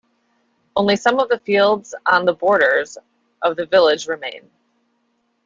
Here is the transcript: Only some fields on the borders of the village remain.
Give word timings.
Only 0.75 0.95
some 0.95 1.21
fields 1.45 1.93
on 2.07 2.25
the 2.25 2.33
borders 2.33 2.97
of 3.43 3.55
the 3.55 3.67
village 3.67 4.07
remain. 4.07 4.49